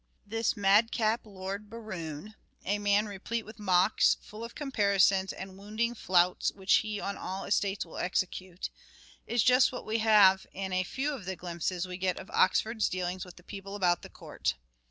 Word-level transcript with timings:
"This 0.35 0.57
mad 0.57 0.91
cap 0.91 1.27
Lord 1.27 1.69
Berowne,"" 1.69 2.33
a 2.75 2.79
man 2.79 3.05
replete 3.05 3.45
with 3.45 3.59
mocks, 3.59 4.17
full 4.19 4.43
of 4.43 4.55
comparisons 4.55 5.31
and 5.31 5.59
wounding 5.59 5.93
flouts 5.93 6.51
which 6.53 6.77
he 6.77 6.99
on 6.99 7.17
all 7.19 7.43
estates 7.45 7.85
will 7.85 7.99
execute," 7.99 8.71
is 9.27 9.43
just 9.43 9.71
what 9.71 9.85
we 9.85 9.99
have 9.99 10.47
in 10.53 10.73
a 10.73 10.81
few 10.81 11.13
of 11.13 11.25
the 11.25 11.35
glimpses 11.35 11.87
we 11.87 11.97
get 11.97 12.17
of 12.17 12.31
Oxford's 12.31 12.89
dealings 12.89 13.25
with 13.25 13.35
the 13.35 13.43
people 13.43 13.75
about 13.75 14.01
the 14.01 14.09
court. 14.09 14.55